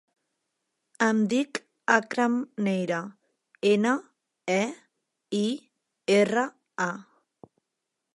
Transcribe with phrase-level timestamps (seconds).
[1.07, 1.57] Em dic
[1.95, 3.01] Akram Neira:
[3.73, 3.91] ena,
[4.55, 4.63] e,
[5.41, 5.45] i,
[6.23, 6.47] erra,
[6.87, 6.91] a.